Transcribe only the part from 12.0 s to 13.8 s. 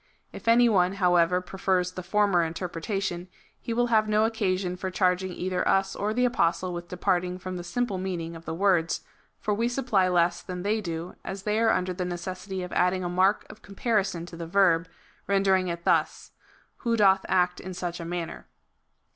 necessity of adding a mark of